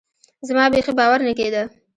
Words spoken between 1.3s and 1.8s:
کېده.